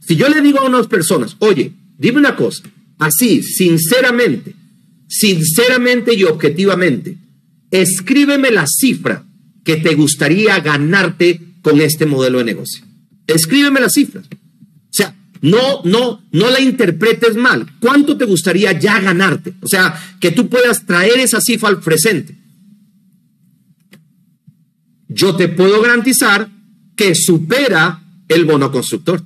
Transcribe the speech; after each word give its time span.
Si 0.00 0.16
yo 0.16 0.28
le 0.28 0.40
digo 0.40 0.60
a 0.60 0.66
unas 0.66 0.86
personas, 0.86 1.36
oye, 1.40 1.72
dime 1.98 2.18
una 2.18 2.36
cosa, 2.36 2.62
así, 2.98 3.42
sinceramente, 3.42 4.54
sinceramente 5.08 6.14
y 6.14 6.24
objetivamente, 6.24 7.16
escríbeme 7.70 8.50
la 8.50 8.66
cifra 8.66 9.24
que 9.64 9.76
te 9.76 9.94
gustaría 9.94 10.60
ganarte 10.60 11.40
con 11.62 11.80
este 11.80 12.06
modelo 12.06 12.38
de 12.38 12.44
negocio. 12.44 12.84
Escríbeme 13.26 13.80
las 13.80 13.94
cifras. 13.94 14.26
O 14.26 14.92
sea, 14.92 15.16
no, 15.40 15.82
no, 15.84 16.22
no 16.30 16.50
la 16.50 16.60
interpretes 16.60 17.34
mal. 17.34 17.66
¿Cuánto 17.80 18.16
te 18.16 18.24
gustaría 18.24 18.78
ya 18.78 19.00
ganarte? 19.00 19.54
O 19.60 19.66
sea, 19.66 20.00
que 20.20 20.30
tú 20.30 20.48
puedas 20.48 20.86
traer 20.86 21.18
esa 21.18 21.40
cifra 21.40 21.68
al 21.68 21.80
presente. 21.80 22.36
Yo 25.08 25.34
te 25.34 25.48
puedo 25.48 25.82
garantizar 25.82 26.48
que 26.94 27.14
supera 27.14 28.02
el 28.28 28.44
bono 28.44 28.70
constructor. 28.70 29.22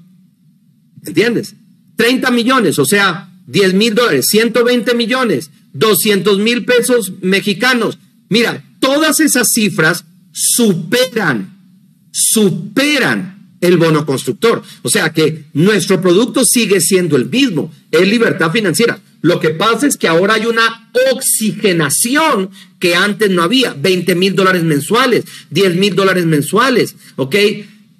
¿Entiendes? 1.04 1.54
30 1.96 2.30
millones, 2.30 2.78
o 2.78 2.84
sea, 2.84 3.30
10 3.46 3.74
mil 3.74 3.94
dólares, 3.94 4.26
120 4.28 4.94
millones, 4.94 5.50
200 5.72 6.38
mil 6.38 6.64
pesos 6.64 7.12
mexicanos. 7.20 7.98
Mira, 8.28 8.64
todas 8.78 9.20
esas 9.20 9.48
cifras 9.52 10.04
superan, 10.32 11.58
superan 12.12 13.56
el 13.60 13.76
bono 13.76 14.06
constructor. 14.06 14.62
O 14.82 14.88
sea 14.88 15.12
que 15.12 15.44
nuestro 15.52 16.00
producto 16.00 16.44
sigue 16.44 16.80
siendo 16.80 17.16
el 17.16 17.26
mismo, 17.26 17.72
es 17.90 18.08
libertad 18.08 18.50
financiera. 18.50 19.00
Lo 19.22 19.38
que 19.38 19.50
pasa 19.50 19.86
es 19.86 19.96
que 19.96 20.08
ahora 20.08 20.34
hay 20.34 20.46
una 20.46 20.90
oxigenación 21.12 22.50
que 22.78 22.94
antes 22.94 23.30
no 23.30 23.42
había. 23.42 23.74
20 23.74 24.14
mil 24.14 24.34
dólares 24.34 24.62
mensuales, 24.62 25.24
10 25.50 25.76
mil 25.76 25.94
dólares 25.94 26.24
mensuales, 26.24 26.96
¿ok? 27.16 27.34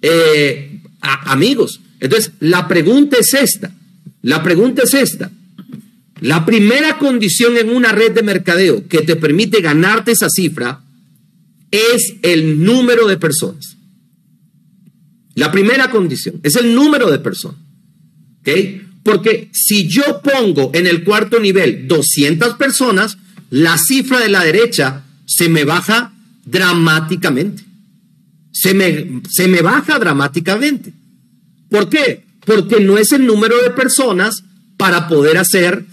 Eh, 0.03 0.81
amigos, 1.03 1.81
entonces 2.01 2.33
la 2.41 2.67
pregunta 2.67 3.19
es 3.19 3.35
esta. 3.35 3.73
La 4.23 4.43
pregunta 4.43 4.83
es 4.83 4.95
esta. 4.95 5.31
La 6.21 6.45
primera 6.45 6.99
condición 6.99 7.57
en 7.57 7.71
una 7.71 7.93
red 7.93 8.13
de 8.13 8.23
mercadeo 8.23 8.87
que 8.89 9.03
te 9.03 9.17
permite 9.17 9.61
ganarte 9.61 10.13
esa 10.13 10.29
cifra 10.29 10.83
es 11.71 12.15
el 12.23 12.63
número 12.63 13.07
de 13.07 13.17
personas. 13.17 13.77
La 15.35 15.51
primera 15.51 15.91
condición 15.91 16.41
es 16.43 16.57
el 16.57 16.75
número 16.75 17.11
de 17.11 17.19
personas. 17.19 17.59
¿Ok? 18.41 18.49
Porque 19.03 19.49
si 19.53 19.89
yo 19.89 20.21
pongo 20.23 20.71
en 20.75 20.87
el 20.87 21.05
cuarto 21.05 21.41
nivel 21.41 21.89
200 21.89 22.57
personas, 22.57 23.17
la 23.49 23.79
cifra 23.79 24.21
de 24.21 24.29
la 24.29 24.45
derecha 24.45 25.05
se 25.27 25.49
me 25.49 25.65
baja 25.65 26.13
dramáticamente. 26.45 27.65
Se 28.53 28.75
me, 28.75 29.23
se 29.31 29.49
me 29.49 29.63
baja 29.63 29.99
dramáticamente. 29.99 30.93
¿Por 31.71 31.89
qué? 31.89 32.25
Porque 32.45 32.81
no 32.81 32.99
es 32.99 33.13
el 33.13 33.27
número 33.27 33.61
de 33.63 33.71
personas 33.71 34.43
para 34.77 35.09
poder 35.09 35.39
hacer 35.39 35.85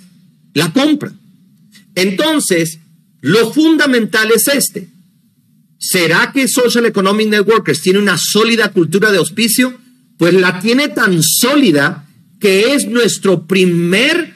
la 0.53 0.73
compra. 0.73 1.11
Entonces, 1.95 2.79
lo 3.21 3.51
fundamental 3.53 4.31
es 4.35 4.47
este. 4.47 4.89
¿Será 5.79 6.31
que 6.33 6.47
Social 6.47 6.85
Economic 6.85 7.29
Networkers 7.29 7.81
tiene 7.81 7.99
una 7.99 8.17
sólida 8.17 8.71
cultura 8.71 9.11
de 9.11 9.19
auspicio? 9.19 9.77
Pues 10.17 10.33
la 10.33 10.59
tiene 10.59 10.89
tan 10.89 11.21
sólida 11.21 12.07
que 12.39 12.73
es 12.73 12.87
nuestro 12.87 13.45
primer, 13.45 14.33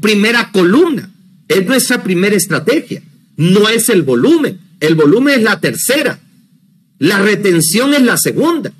primera 0.00 0.50
columna, 0.52 1.10
es 1.48 1.66
nuestra 1.66 2.02
primera 2.02 2.36
estrategia. 2.36 3.02
No 3.36 3.68
es 3.68 3.88
el 3.88 4.02
volumen, 4.02 4.58
el 4.80 4.94
volumen 4.94 5.38
es 5.38 5.42
la 5.42 5.60
tercera, 5.60 6.20
la 6.98 7.20
retención 7.20 7.94
es 7.94 8.02
la 8.02 8.16
segunda. 8.16 8.72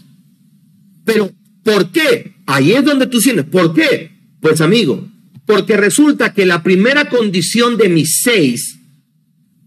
Pero, 1.05 1.33
¿por 1.69 1.91
qué? 1.93 2.33
Ahí 2.47 2.73
es 2.73 2.85
donde 2.85 3.07
tú 3.07 3.21
tienes. 3.21 3.45
¿Por 3.45 3.75
qué? 3.75 4.11
Pues 4.41 4.63
amigo, 4.63 5.07
porque 5.45 5.77
resulta 5.77 6.33
que 6.33 6.47
la 6.47 6.63
primera 6.63 7.11
condición 7.11 7.77
de 7.77 7.91
mis 7.91 8.21
seis, 8.23 8.79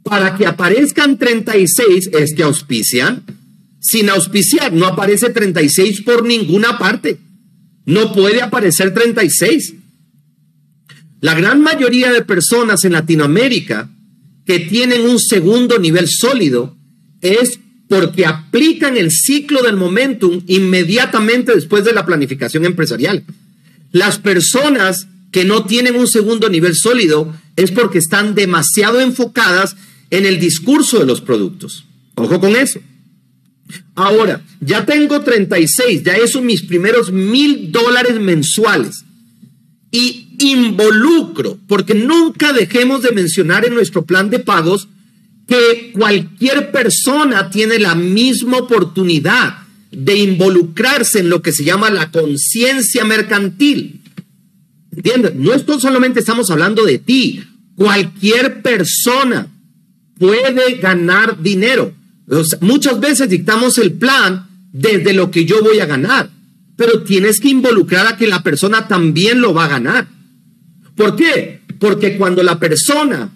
para 0.04 0.36
que 0.36 0.48
aparezcan 0.48 1.20
36, 1.20 2.10
es 2.14 2.34
que 2.34 2.44
auspician. 2.44 3.24
Sin 3.80 4.10
auspiciar, 4.10 4.74
no 4.74 4.88
aparece 4.88 5.30
36 5.30 6.02
por 6.02 6.26
ninguna 6.26 6.80
parte. 6.80 7.20
No 7.86 8.14
puede 8.14 8.42
aparecer 8.42 8.94
36. 8.94 9.76
La 11.20 11.36
gran 11.36 11.62
mayoría 11.62 12.12
de 12.12 12.24
personas 12.24 12.84
en 12.84 12.94
Latinoamérica 12.94 13.90
que 14.46 14.60
tienen 14.60 15.02
un 15.02 15.20
segundo 15.20 15.78
nivel 15.78 16.08
sólido 16.08 16.76
es 17.22 17.60
porque 17.92 18.26
aplican 18.26 18.96
el 18.96 19.12
ciclo 19.12 19.62
del 19.64 19.76
momentum 19.76 20.42
inmediatamente 20.48 21.54
después 21.54 21.84
de 21.84 21.92
la 21.92 22.06
planificación 22.06 22.64
empresarial. 22.64 23.26
Las 23.92 24.18
personas 24.18 25.10
que 25.30 25.44
no 25.44 25.66
tienen 25.66 25.98
un 25.98 26.08
segundo 26.08 26.48
nivel 26.48 26.74
sólido 26.74 27.36
es 27.58 27.70
porque 27.72 27.98
están 27.98 28.34
demasiado 28.34 29.02
enfocadas 29.02 29.76
en 30.10 30.26
el 30.26 30.40
discurso 30.40 31.00
de 31.00 31.06
los 31.06 31.20
productos. 31.20 31.84
Ojo 32.16 32.40
con 32.40 32.56
eso. 32.56 32.80
Ahora, 33.96 34.42
ya 34.62 34.86
tengo 34.86 35.20
36, 35.20 36.04
ya 36.04 36.14
eso 36.14 36.42
mis 36.42 36.62
primeros 36.62 37.12
mil 37.12 37.74
dólares 37.74 38.22
mensuales. 38.22 39.04
Y 39.92 40.30
involucro, 40.40 41.60
porque 41.68 41.94
nunca 41.94 42.54
dejemos 42.54 43.02
de 43.02 43.12
mencionar 43.12 43.66
en 43.66 43.74
nuestro 43.74 44.06
plan 44.06 44.30
de 44.30 44.40
pagos 44.40 44.88
que 45.48 45.92
cualquier 45.94 46.72
persona 46.72 47.50
tiene 47.50 47.80
la 47.80 47.96
misma 47.96 48.58
oportunidad 48.58 49.58
de 49.92 50.16
involucrarse 50.16 51.20
en 51.20 51.30
lo 51.30 51.42
que 51.42 51.52
se 51.52 51.64
llama 51.64 51.90
la 51.90 52.12
conciencia 52.12 53.04
mercantil. 53.04 54.02
¿Entiendes? 54.96 55.36
No 55.36 55.54
esto 55.54 55.80
solamente 55.80 56.20
estamos 56.20 56.50
hablando 56.50 56.86
de 56.86 57.00
ti. 57.00 57.44
Cualquier 57.76 58.62
persona 58.62 59.48
puede 60.18 60.76
ganar 60.76 61.42
dinero 61.42 61.94
muchas 62.62 63.00
veces 63.00 63.30
dictamos 63.30 63.78
el 63.78 63.94
plan 63.94 64.48
desde 64.72 65.14
lo 65.14 65.32
que 65.32 65.46
yo 65.46 65.62
voy 65.62 65.80
a 65.80 65.86
ganar, 65.86 66.30
pero 66.78 67.04
tienes 67.04 67.40
que 67.40 67.50
involucrar 67.50 68.08
a 68.08 68.18
que 68.18 68.28
la 68.28 68.42
persona 68.42 68.88
también 68.88 69.42
lo 69.42 69.54
va 69.54 69.66
a 69.66 69.70
ganar. 69.70 70.08
¿Por 70.96 71.16
qué? 71.16 71.62
Porque 71.80 72.18
cuando 72.18 72.44
la 72.44 72.60
persona 72.60 73.30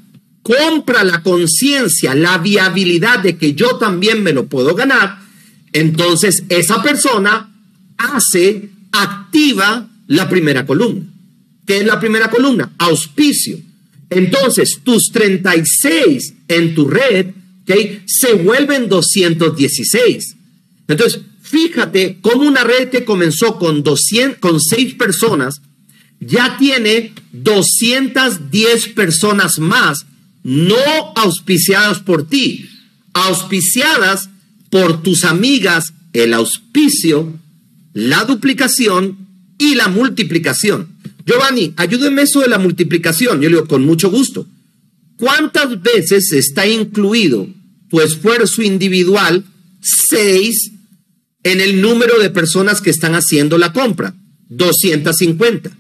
compra 0.45 1.03
la 1.03 1.23
conciencia, 1.23 2.13
la 2.13 2.37
viabilidad 2.37 3.17
de 3.17 3.35
que 3.35 3.55
yo 3.55 3.77
también 3.77 4.21
me 4.21 4.31
lo 4.31 4.45
puedo 4.45 4.75
ganar, 4.75 5.17
entonces 5.73 6.43
esa 6.49 6.83
persona 6.83 7.51
hace, 7.97 8.69
activa 8.91 9.89
la 10.05 10.29
primera 10.29 10.63
columna. 10.67 11.03
¿Qué 11.65 11.77
es 11.79 11.85
la 11.87 11.99
primera 11.99 12.29
columna? 12.29 12.71
Auspicio. 12.77 13.57
Entonces, 14.11 14.81
tus 14.83 15.09
36 15.11 16.35
en 16.47 16.75
tu 16.75 16.89
red 16.89 17.31
se 18.05 18.33
vuelven 18.33 18.87
216. 18.87 20.35
Entonces, 20.87 21.21
fíjate 21.41 22.19
cómo 22.21 22.47
una 22.47 22.63
red 22.63 22.89
que 22.89 23.03
comenzó 23.03 23.57
con, 23.57 23.81
200, 23.81 24.37
con 24.37 24.61
6 24.61 24.93
personas 24.93 25.59
ya 26.19 26.55
tiene 26.59 27.13
210 27.31 28.89
personas 28.89 29.57
más 29.57 30.05
no 30.45 30.75
auspiciadas 31.15 32.01
por 32.01 32.27
ti, 32.29 32.69
auspiciadas 33.13 34.29
por 34.69 35.01
tus 35.01 35.25
amigas, 35.25 35.93
el 36.13 36.35
auspicio, 36.35 37.33
la 37.93 38.25
duplicación 38.25 39.17
y 39.57 39.73
la 39.73 39.87
multiplicación. 39.87 40.89
Giovanni, 41.25 41.73
ayúdeme 41.77 42.21
eso 42.21 42.41
de 42.41 42.47
la 42.47 42.59
multiplicación. 42.59 43.41
Yo 43.41 43.49
le 43.49 43.55
digo, 43.55 43.67
con 43.67 43.83
mucho 43.83 44.11
gusto. 44.11 44.47
¿Cuántas 45.17 45.81
veces 45.81 46.31
está 46.31 46.67
incluido 46.67 47.47
tu 47.89 47.99
esfuerzo 48.01 48.61
individual? 48.61 49.43
Seis 49.81 50.73
en 51.41 51.59
el 51.59 51.81
número 51.81 52.19
de 52.19 52.29
personas 52.29 52.81
que 52.81 52.91
están 52.91 53.15
haciendo 53.15 53.57
la 53.57 53.73
compra. 53.73 54.13
250. 54.49 55.71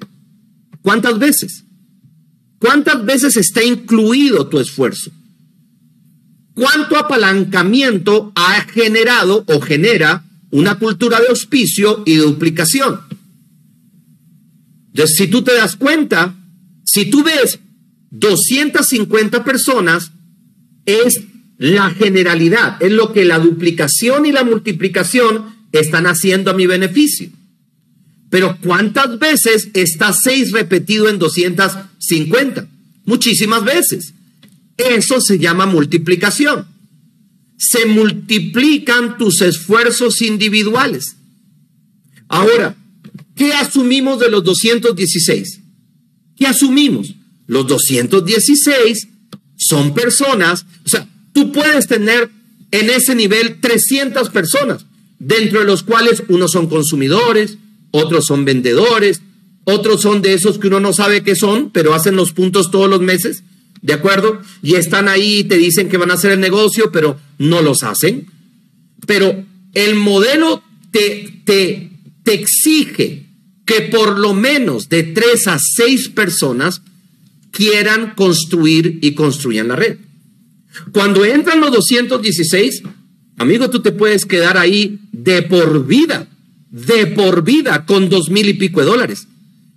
¿Cuántas 0.81 1.19
veces? 1.19 1.64
¿Cuántas 2.65 3.05
veces 3.05 3.37
está 3.37 3.63
incluido 3.63 4.47
tu 4.47 4.59
esfuerzo? 4.59 5.11
¿Cuánto 6.55 6.97
apalancamiento 6.97 8.31
ha 8.33 8.59
generado 8.61 9.43
o 9.45 9.61
genera 9.61 10.25
una 10.49 10.79
cultura 10.79 11.19
de 11.19 11.27
auspicio 11.27 12.01
y 12.07 12.15
duplicación? 12.15 13.01
Si 15.05 15.27
tú 15.27 15.43
te 15.43 15.53
das 15.53 15.75
cuenta, 15.75 16.33
si 16.83 17.05
tú 17.05 17.23
ves 17.23 17.59
250 18.09 19.43
personas 19.43 20.11
es 20.87 21.21
la 21.59 21.91
generalidad, 21.91 22.81
es 22.81 22.91
lo 22.91 23.13
que 23.13 23.25
la 23.25 23.37
duplicación 23.37 24.25
y 24.25 24.31
la 24.31 24.43
multiplicación 24.43 25.67
están 25.71 26.07
haciendo 26.07 26.49
a 26.49 26.55
mi 26.55 26.65
beneficio. 26.65 27.29
Pero 28.29 28.57
¿cuántas 28.61 29.19
veces 29.19 29.69
está 29.73 30.13
6 30.13 30.51
repetido 30.51 31.09
en 31.09 31.19
250? 31.19 32.67
Muchísimas 33.05 33.63
veces. 33.63 34.13
Eso 34.77 35.21
se 35.21 35.39
llama 35.39 35.65
multiplicación. 35.65 36.67
Se 37.57 37.85
multiplican 37.85 39.17
tus 39.17 39.41
esfuerzos 39.41 40.21
individuales. 40.21 41.15
Ahora, 42.27 42.75
¿Qué 43.35 43.51
asumimos 43.53 44.19
de 44.19 44.29
los 44.29 44.43
216? 44.43 45.59
¿Qué 46.37 46.47
asumimos? 46.47 47.13
Los 47.47 47.67
216 47.67 49.07
son 49.57 49.93
personas, 49.93 50.65
o 50.85 50.89
sea, 50.89 51.07
tú 51.33 51.51
puedes 51.51 51.87
tener 51.87 52.29
en 52.71 52.89
ese 52.89 53.13
nivel 53.13 53.59
300 53.59 54.29
personas, 54.29 54.85
dentro 55.19 55.59
de 55.59 55.65
los 55.65 55.83
cuales 55.83 56.23
unos 56.29 56.51
son 56.51 56.67
consumidores, 56.67 57.57
otros 57.91 58.25
son 58.25 58.45
vendedores, 58.45 59.21
otros 59.63 60.01
son 60.01 60.21
de 60.21 60.33
esos 60.33 60.59
que 60.59 60.67
uno 60.67 60.79
no 60.79 60.93
sabe 60.93 61.23
qué 61.23 61.35
son, 61.35 61.71
pero 61.71 61.93
hacen 61.93 62.15
los 62.15 62.31
puntos 62.31 62.71
todos 62.71 62.89
los 62.89 63.01
meses, 63.01 63.43
¿de 63.81 63.93
acuerdo? 63.93 64.41
Y 64.61 64.75
están 64.75 65.07
ahí 65.07 65.39
y 65.39 65.43
te 65.43 65.57
dicen 65.57 65.89
que 65.89 65.97
van 65.97 66.11
a 66.11 66.15
hacer 66.15 66.31
el 66.31 66.39
negocio, 66.39 66.91
pero 66.91 67.17
no 67.37 67.61
los 67.61 67.83
hacen. 67.83 68.27
Pero 69.07 69.45
el 69.73 69.95
modelo 69.95 70.63
te, 70.91 71.41
te, 71.45 71.91
te 72.23 72.33
exige 72.33 73.25
que 73.65 73.81
por 73.81 74.19
lo 74.19 74.33
menos 74.33 74.89
de 74.89 75.03
tres 75.03 75.47
a 75.47 75.57
seis 75.59 76.09
personas 76.09 76.81
quieran 77.51 78.13
construir 78.15 78.99
y 79.01 79.13
construyan 79.13 79.69
la 79.69 79.75
red. 79.75 79.97
Cuando 80.91 81.25
entran 81.25 81.61
los 81.61 81.71
216, 81.71 82.83
amigo, 83.37 83.69
tú 83.69 83.81
te 83.81 83.91
puedes 83.91 84.25
quedar 84.25 84.57
ahí 84.57 84.99
de 85.11 85.41
por 85.41 85.87
vida, 85.87 86.27
de 86.69 87.07
por 87.07 87.43
vida, 87.43 87.85
con 87.85 88.09
dos 88.09 88.29
mil 88.29 88.49
y 88.49 88.53
pico 88.53 88.81
de 88.81 88.87
dólares. 88.87 89.27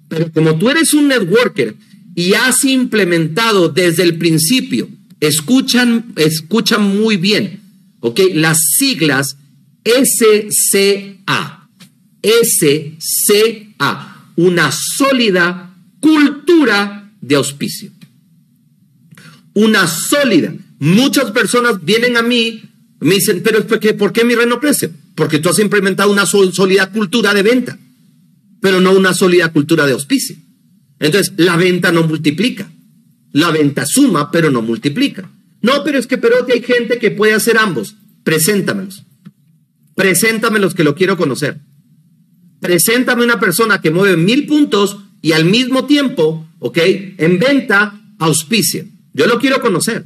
Pero 0.08 0.32
como 0.32 0.58
tú 0.58 0.70
eres 0.70 0.94
un 0.94 1.08
networker 1.08 1.76
y 2.14 2.34
has 2.34 2.64
implementado 2.64 3.68
desde 3.68 4.02
el 4.02 4.18
principio, 4.18 4.88
escuchan, 5.20 6.12
escuchan 6.16 6.82
muy 6.82 7.16
bien, 7.16 7.60
¿ok? 8.00 8.20
Las 8.34 8.58
siglas 8.78 9.36
SCA, 9.84 11.68
SCA, 12.22 14.30
una 14.36 14.72
sólida 14.72 15.74
cultura 16.00 17.12
de 17.20 17.36
auspicio. 17.36 17.90
Una 19.54 19.86
sólida. 19.86 20.54
Muchas 20.78 21.32
personas 21.32 21.84
vienen 21.84 22.16
a 22.16 22.22
mí, 22.22 22.62
me 23.00 23.16
dicen, 23.16 23.42
pero 23.42 23.66
¿por 23.66 24.12
qué 24.12 24.24
mi 24.24 24.34
red 24.34 24.46
no 24.46 24.60
crece? 24.60 24.90
Porque 25.18 25.40
tú 25.40 25.48
has 25.48 25.58
implementado 25.58 26.12
una 26.12 26.26
sólida 26.26 26.92
cultura 26.92 27.34
de 27.34 27.42
venta, 27.42 27.76
pero 28.60 28.80
no 28.80 28.92
una 28.92 29.12
sólida 29.12 29.52
cultura 29.52 29.84
de 29.84 29.94
auspicio. 29.94 30.36
Entonces, 31.00 31.34
la 31.36 31.56
venta 31.56 31.90
no 31.90 32.04
multiplica. 32.04 32.70
La 33.32 33.50
venta 33.50 33.84
suma, 33.84 34.30
pero 34.30 34.48
no 34.52 34.62
multiplica. 34.62 35.28
No, 35.60 35.82
pero 35.82 35.98
es 35.98 36.06
que 36.06 36.18
pero 36.18 36.36
hay 36.48 36.62
gente 36.62 37.00
que 37.00 37.10
puede 37.10 37.34
hacer 37.34 37.58
ambos. 37.58 37.96
Preséntamelos. 38.22 39.02
Preséntamelos 39.96 40.72
que 40.74 40.84
lo 40.84 40.94
quiero 40.94 41.16
conocer. 41.16 41.58
Preséntame 42.60 43.24
una 43.24 43.40
persona 43.40 43.80
que 43.80 43.90
mueve 43.90 44.16
mil 44.16 44.46
puntos 44.46 44.98
y 45.20 45.32
al 45.32 45.46
mismo 45.46 45.86
tiempo, 45.86 46.46
¿ok? 46.60 46.78
En 47.18 47.40
venta, 47.40 48.00
auspicia. 48.20 48.84
Yo 49.14 49.26
lo 49.26 49.40
quiero 49.40 49.60
conocer. 49.60 50.04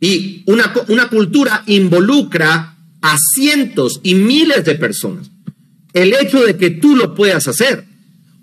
Y 0.00 0.42
una, 0.46 0.74
una 0.88 1.08
cultura 1.08 1.62
involucra 1.68 2.77
a 3.00 3.16
cientos 3.34 4.00
y 4.02 4.14
miles 4.14 4.64
de 4.64 4.74
personas. 4.74 5.30
El 5.92 6.14
hecho 6.14 6.44
de 6.44 6.56
que 6.56 6.70
tú 6.70 6.96
lo 6.96 7.14
puedas 7.14 7.48
hacer 7.48 7.84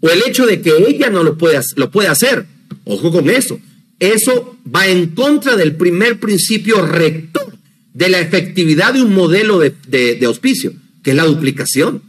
o 0.01 0.09
el 0.09 0.21
hecho 0.27 0.45
de 0.45 0.61
que 0.61 0.71
ella 0.87 1.09
no 1.09 1.23
lo 1.23 1.37
pueda, 1.37 1.61
lo 1.75 1.91
pueda 1.91 2.11
hacer, 2.11 2.45
ojo 2.83 3.11
con 3.11 3.29
eso, 3.29 3.59
eso 3.99 4.57
va 4.73 4.87
en 4.87 5.07
contra 5.09 5.55
del 5.55 5.75
primer 5.75 6.19
principio 6.19 6.85
rector 6.85 7.53
de 7.93 8.09
la 8.09 8.19
efectividad 8.19 8.93
de 8.93 9.01
un 9.01 9.13
modelo 9.13 9.59
de, 9.59 9.73
de 9.87 10.25
auspicio, 10.25 10.73
que 11.01 11.11
es 11.11 11.15
la 11.15 11.25
duplicación. 11.25 12.01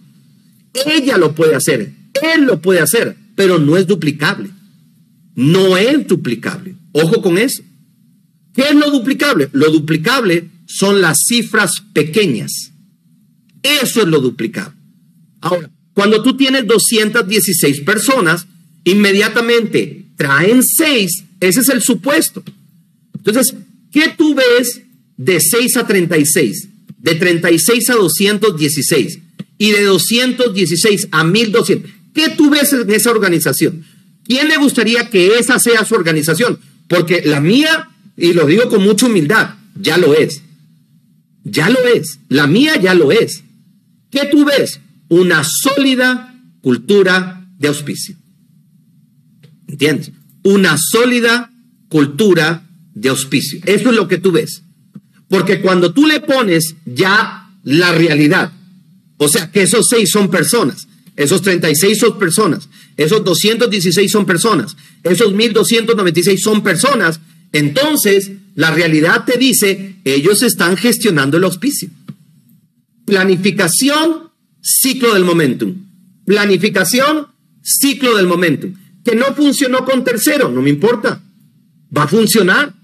Ella 0.86 1.16
lo 1.16 1.34
puede 1.34 1.54
hacer, 1.54 1.92
él 2.34 2.44
lo 2.44 2.60
puede 2.60 2.80
hacer, 2.80 3.16
pero 3.36 3.58
no 3.58 3.76
es 3.76 3.86
duplicable. 3.86 4.50
No 5.36 5.76
es 5.76 6.06
duplicable. 6.06 6.74
Ojo 6.92 7.20
con 7.20 7.38
eso. 7.38 7.62
¿Qué 8.54 8.62
es 8.62 8.74
lo 8.74 8.90
duplicable? 8.90 9.50
Lo 9.52 9.70
duplicable 9.70 10.48
son 10.66 11.00
las 11.00 11.24
cifras 11.26 11.82
pequeñas. 11.92 12.72
Eso 13.62 14.02
es 14.02 14.08
lo 14.08 14.20
duplicable. 14.20 14.74
Ahora, 15.40 15.70
cuando 15.94 16.22
tú 16.22 16.36
tienes 16.36 16.66
216 16.66 17.80
personas, 17.80 18.46
inmediatamente 18.84 20.06
traen 20.16 20.62
6, 20.62 21.24
ese 21.40 21.60
es 21.60 21.68
el 21.68 21.82
supuesto. 21.82 22.42
Entonces, 23.14 23.54
¿qué 23.90 24.12
tú 24.16 24.34
ves 24.34 24.82
de 25.16 25.40
6 25.40 25.76
a 25.78 25.86
36? 25.86 26.68
De 26.98 27.14
36 27.14 27.90
a 27.90 27.94
216 27.94 29.18
y 29.58 29.70
de 29.70 29.84
216 29.84 31.08
a 31.10 31.24
1200. 31.24 31.90
¿Qué 32.12 32.30
tú 32.30 32.50
ves 32.50 32.72
en 32.72 32.90
esa 32.90 33.10
organización? 33.10 33.84
¿Quién 34.24 34.48
le 34.48 34.56
gustaría 34.56 35.08
que 35.08 35.38
esa 35.38 35.58
sea 35.58 35.84
su 35.84 35.94
organización? 35.94 36.58
Porque 36.88 37.22
la 37.24 37.40
mía 37.40 37.90
y 38.16 38.32
lo 38.32 38.46
digo 38.46 38.68
con 38.68 38.82
mucha 38.82 39.06
humildad, 39.06 39.54
ya 39.78 39.98
lo 39.98 40.14
es. 40.14 40.42
Ya 41.48 41.70
lo 41.70 41.78
es. 41.86 42.18
La 42.28 42.48
mía 42.48 42.76
ya 42.80 42.92
lo 42.94 43.12
es. 43.12 43.44
¿Qué 44.10 44.26
tú 44.30 44.44
ves? 44.44 44.80
Una 45.08 45.44
sólida 45.44 46.34
cultura 46.60 47.48
de 47.56 47.68
auspicio. 47.68 48.16
¿Entiendes? 49.68 50.10
Una 50.42 50.76
sólida 50.76 51.52
cultura 51.88 52.66
de 52.94 53.10
auspicio. 53.10 53.60
Eso 53.64 53.90
es 53.90 53.96
lo 53.96 54.08
que 54.08 54.18
tú 54.18 54.32
ves. 54.32 54.64
Porque 55.28 55.60
cuando 55.60 55.92
tú 55.92 56.06
le 56.06 56.20
pones 56.20 56.74
ya 56.84 57.48
la 57.62 57.92
realidad, 57.92 58.52
o 59.16 59.28
sea, 59.28 59.50
que 59.52 59.62
esos 59.62 59.86
seis 59.88 60.10
son 60.10 60.30
personas, 60.30 60.88
esos 61.14 61.42
36 61.42 61.98
son 61.98 62.18
personas, 62.18 62.68
esos 62.96 63.24
216 63.24 64.10
son 64.10 64.26
personas, 64.26 64.76
esos 65.04 65.32
1296 65.32 66.42
son 66.42 66.62
personas, 66.62 67.20
entonces, 67.58 68.32
la 68.54 68.70
realidad 68.70 69.24
te 69.24 69.38
dice, 69.38 69.96
ellos 70.04 70.42
están 70.42 70.76
gestionando 70.76 71.36
el 71.36 71.44
auspicio. 71.44 71.90
Planificación, 73.04 74.30
ciclo 74.60 75.14
del 75.14 75.24
momentum. 75.24 75.74
Planificación, 76.24 77.28
ciclo 77.62 78.16
del 78.16 78.26
momentum. 78.26 78.74
Que 79.04 79.14
no 79.14 79.26
funcionó 79.34 79.84
con 79.84 80.04
tercero, 80.04 80.50
no 80.50 80.62
me 80.62 80.70
importa. 80.70 81.22
Va 81.96 82.04
a 82.04 82.08
funcionar. 82.08 82.74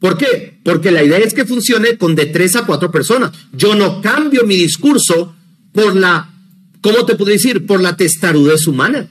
¿Por 0.00 0.16
qué? 0.16 0.60
Porque 0.62 0.90
la 0.90 1.02
idea 1.02 1.18
es 1.18 1.34
que 1.34 1.44
funcione 1.44 1.96
con 1.96 2.14
de 2.14 2.26
tres 2.26 2.56
a 2.56 2.66
cuatro 2.66 2.90
personas. 2.90 3.32
Yo 3.52 3.74
no 3.74 4.00
cambio 4.02 4.44
mi 4.44 4.56
discurso 4.56 5.34
por 5.72 5.96
la, 5.96 6.30
¿cómo 6.80 7.04
te 7.06 7.16
puedo 7.16 7.32
decir? 7.32 7.66
Por 7.66 7.80
la 7.80 7.96
testarudez 7.96 8.66
humana. 8.66 9.08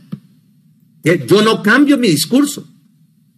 Yo 1.04 1.42
no 1.42 1.64
cambio 1.64 1.98
mi 1.98 2.10
discurso. 2.10 2.68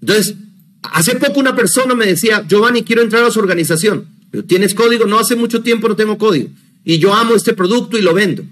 Entonces, 0.02 0.36
Hace 0.82 1.16
poco 1.16 1.40
una 1.40 1.56
persona 1.56 1.94
me 1.96 2.06
decía, 2.06 2.46
Giovanni, 2.48 2.84
quiero 2.84 3.02
entrar 3.02 3.24
a 3.24 3.32
su 3.32 3.40
organización. 3.40 4.08
¿Tienes 4.48 4.74
código? 4.74 5.06
No, 5.06 5.20
hace 5.20 5.36
mucho 5.36 5.62
tiempo 5.62 5.88
no 5.88 5.96
tengo 5.96 6.18
código. 6.18 6.50
Y 6.86 7.00
yo 7.00 7.14
amo 7.14 7.36
este 7.36 7.54
producto 7.54 7.98
y 7.98 8.02
lo 8.02 8.14
vendo. 8.14 8.44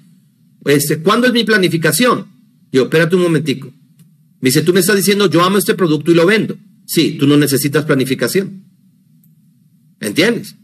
Este, 0.66 1.00
¿Cuándo 1.00 1.28
es 1.28 1.34
mi 1.34 1.44
planificación? 1.44 2.28
Yo, 2.72 2.84
espérate 2.84 3.16
un 3.16 3.22
momentico. 3.22 3.72
Me 4.42 4.50
dice, 4.50 4.62
tú 4.62 4.74
me 4.74 4.82
estás 4.82 4.98
diciendo, 4.98 5.30
yo 5.30 5.44
amo 5.44 5.58
este 5.58 5.74
producto 5.74 6.12
y 6.12 6.16
lo 6.16 6.26
vendo. 6.26 6.58
Sí, 6.86 7.18
tú 7.20 7.28
no 7.28 7.38
necesitas 7.38 7.86
planificación. 7.86 8.64
¿Entiendes? 10.00 10.56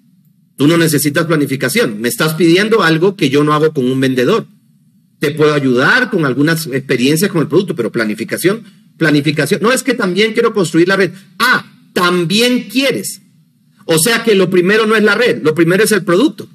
Tú 0.57 0.67
no 0.67 0.77
necesitas 0.77 1.25
planificación. 1.25 2.01
Me 2.01 2.09
estás 2.09 2.33
pidiendo 2.33 2.83
algo 2.83 3.15
que 3.15 3.29
yo 3.29 3.43
no 3.43 3.53
hago 3.53 3.73
con 3.73 3.85
un 3.85 3.99
vendedor. 3.99 4.45
Te 5.19 5.31
puedo 5.31 5.53
ayudar 5.53 6.09
con 6.09 6.25
algunas 6.25 6.67
experiencias 6.67 7.31
con 7.31 7.41
el 7.41 7.47
producto, 7.47 7.75
pero 7.75 7.91
planificación 7.91 8.63
planificación. 8.97 9.61
No 9.61 9.71
es 9.71 9.83
que 9.83 9.93
también 9.93 10.33
quiero 10.33 10.53
construir 10.53 10.87
la 10.87 10.95
red. 10.95 11.11
Ah, 11.39 11.65
también 11.93 12.69
quieres. 12.69 13.21
O 13.85 13.99
sea 13.99 14.23
que 14.23 14.35
lo 14.35 14.49
primero 14.49 14.85
no 14.85 14.95
es 14.95 15.03
la 15.03 15.15
red, 15.15 15.41
lo 15.43 15.53
primero 15.55 15.83
es 15.83 15.91
el 15.91 16.03
producto. 16.03 16.47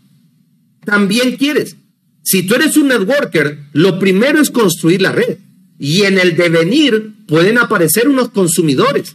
También 0.85 1.37
quieres. 1.37 1.77
Si 2.23 2.43
tú 2.43 2.55
eres 2.55 2.77
un 2.77 2.89
networker, 2.89 3.59
lo 3.73 3.99
primero 3.99 4.41
es 4.41 4.51
construir 4.51 5.03
la 5.03 5.13
red. 5.13 5.39
Y 5.79 6.03
en 6.03 6.19
el 6.19 6.37
devenir 6.37 7.13
pueden 7.27 7.59
aparecer 7.59 8.09
unos 8.09 8.31
consumidores, 8.31 9.15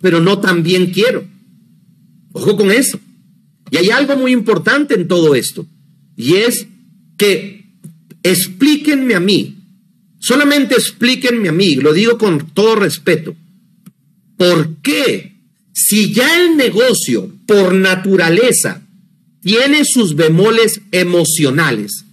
pero 0.00 0.20
no 0.20 0.38
también 0.40 0.86
quiero. 0.86 1.24
Ojo 2.32 2.56
con 2.56 2.72
eso. 2.72 2.98
Y 3.70 3.76
hay 3.76 3.90
algo 3.90 4.16
muy 4.16 4.32
importante 4.32 4.94
en 4.94 5.08
todo 5.08 5.34
esto, 5.34 5.66
y 6.14 6.34
es 6.34 6.66
que 7.16 7.64
explíquenme 8.22 9.14
a 9.14 9.20
mí 9.20 9.61
Solamente 10.22 10.76
explíquenme 10.76 11.48
a 11.48 11.52
mí, 11.52 11.74
lo 11.74 11.92
digo 11.92 12.16
con 12.16 12.50
todo 12.54 12.76
respeto, 12.76 13.34
¿por 14.36 14.76
qué 14.76 15.32
si 15.72 16.12
ya 16.14 16.40
el 16.40 16.56
negocio 16.56 17.28
por 17.44 17.74
naturaleza 17.74 18.82
tiene 19.40 19.84
sus 19.84 20.14
bemoles 20.14 20.80
emocionales, 20.92 22.04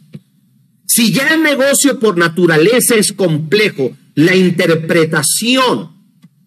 si 0.88 1.12
ya 1.12 1.28
el 1.28 1.44
negocio 1.44 2.00
por 2.00 2.18
naturaleza 2.18 2.96
es 2.96 3.12
complejo, 3.12 3.96
la 4.16 4.36
interpretación, 4.36 5.92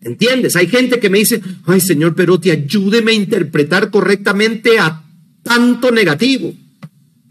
¿entiendes? 0.01 0.57
Hay 0.57 0.67
gente 0.67 0.99
que 0.99 1.11
me 1.11 1.19
dice, 1.19 1.41
ay 1.67 1.81
señor 1.81 2.17
Perotti, 2.17 2.51
ayúdeme 2.51 3.13
a 3.13 3.15
interpretar 3.15 3.93
correctamente 3.93 4.81
a 4.81 5.05
tanto 5.45 5.93
negativo. 5.93 6.57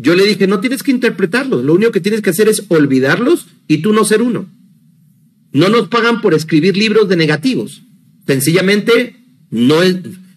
Yo 0.02 0.16
le 0.16 0.26
dije, 0.26 0.48
no 0.48 0.60
tienes 0.60 0.82
que 0.82 0.90
interpretarlos, 0.90 1.64
lo 1.64 1.76
único 1.76 1.92
que 1.92 2.00
tienes 2.00 2.22
que 2.22 2.32
hacer 2.32 2.50
es 2.50 2.64
olvidarlos 2.70 3.46
y 3.68 3.84
tú 3.84 3.94
no 3.94 4.04
ser 4.04 4.24
uno. 4.24 4.50
No 5.52 5.70
nos 5.70 5.90
pagan 5.90 6.22
por 6.22 6.34
escribir 6.34 6.76
libros 6.76 7.08
de 7.08 7.18
negativos. 7.18 7.84
Sencillamente, 8.26 9.16
no, 9.52 9.82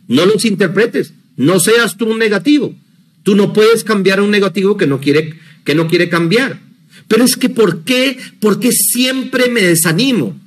no 0.06 0.26
los 0.26 0.44
interpretes, 0.44 1.14
no 1.36 1.60
seas 1.60 1.96
tú 1.96 2.10
un 2.10 2.18
negativo. 2.18 2.74
Tú 3.22 3.36
no 3.36 3.54
puedes 3.54 3.84
cambiar 3.84 4.18
a 4.18 4.22
un 4.22 4.30
negativo 4.30 4.76
que 4.76 4.86
no 4.86 5.00
quiere, 5.00 5.34
que 5.64 5.74
no 5.74 5.88
quiere 5.88 6.10
cambiar. 6.10 6.60
Pero 7.08 7.24
es 7.24 7.38
que 7.38 7.48
¿por 7.48 7.84
qué? 7.84 8.18
¿Por 8.40 8.60
qué 8.60 8.70
siempre 8.70 9.48
me 9.48 9.62
desanimo? 9.62 10.38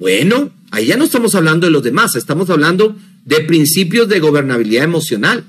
Bueno, 0.00 0.50
ahí 0.72 0.86
ya 0.86 0.96
no 0.96 1.04
estamos 1.04 1.36
hablando 1.36 1.68
de 1.68 1.70
los 1.70 1.84
demás, 1.84 2.16
estamos 2.16 2.50
hablando 2.50 2.96
de 3.24 3.40
principios 3.42 4.08
de 4.08 4.18
gobernabilidad 4.18 4.82
emocional. 4.82 5.44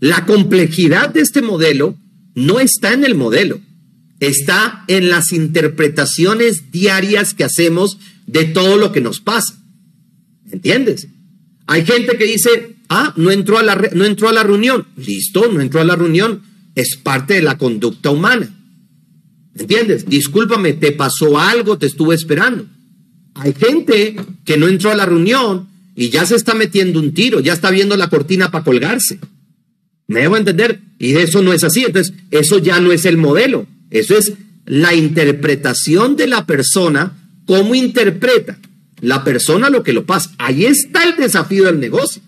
La 0.00 0.26
complejidad 0.26 1.10
de 1.10 1.20
este 1.20 1.42
modelo 1.42 1.96
no 2.34 2.60
está 2.60 2.92
en 2.92 3.04
el 3.04 3.14
modelo, 3.14 3.60
está 4.20 4.84
en 4.86 5.08
las 5.08 5.32
interpretaciones 5.32 6.70
diarias 6.70 7.34
que 7.34 7.44
hacemos 7.44 7.98
de 8.26 8.44
todo 8.44 8.76
lo 8.76 8.92
que 8.92 9.00
nos 9.00 9.20
pasa. 9.20 9.58
¿Entiendes? 10.50 11.08
Hay 11.66 11.84
gente 11.84 12.16
que 12.16 12.24
dice, 12.24 12.76
ah, 12.88 13.12
no 13.16 13.30
entró 13.30 13.58
a 13.58 13.62
la, 13.62 13.90
no 13.92 14.04
entró 14.04 14.28
a 14.28 14.32
la 14.32 14.42
reunión. 14.42 14.86
Listo, 14.96 15.50
no 15.52 15.60
entró 15.60 15.80
a 15.80 15.84
la 15.84 15.96
reunión. 15.96 16.42
Es 16.74 16.96
parte 16.96 17.34
de 17.34 17.42
la 17.42 17.58
conducta 17.58 18.10
humana. 18.10 18.54
¿Entiendes? 19.54 20.06
Discúlpame, 20.06 20.74
te 20.74 20.92
pasó 20.92 21.38
algo, 21.38 21.76
te 21.78 21.86
estuve 21.86 22.14
esperando. 22.14 22.66
Hay 23.34 23.52
gente 23.52 24.16
que 24.44 24.56
no 24.56 24.68
entró 24.68 24.90
a 24.90 24.96
la 24.96 25.06
reunión 25.06 25.68
y 25.94 26.10
ya 26.10 26.24
se 26.24 26.36
está 26.36 26.54
metiendo 26.54 27.00
un 27.00 27.12
tiro, 27.12 27.40
ya 27.40 27.52
está 27.52 27.70
viendo 27.70 27.96
la 27.96 28.08
cortina 28.08 28.50
para 28.50 28.64
colgarse. 28.64 29.18
Me 30.08 30.20
debo 30.20 30.36
entender. 30.36 30.80
Y 30.98 31.16
eso 31.16 31.42
no 31.42 31.52
es 31.52 31.62
así. 31.62 31.84
Entonces, 31.84 32.14
eso 32.30 32.58
ya 32.58 32.80
no 32.80 32.90
es 32.90 33.04
el 33.04 33.16
modelo. 33.16 33.66
Eso 33.90 34.16
es 34.16 34.32
la 34.66 34.94
interpretación 34.94 36.16
de 36.16 36.26
la 36.26 36.44
persona, 36.44 37.16
cómo 37.46 37.74
interpreta 37.74 38.58
la 39.00 39.24
persona 39.24 39.70
lo 39.70 39.82
que 39.82 39.92
lo 39.92 40.04
pasa. 40.04 40.30
Ahí 40.38 40.64
está 40.64 41.04
el 41.04 41.16
desafío 41.16 41.64
del 41.64 41.80
negocio. 41.80 42.20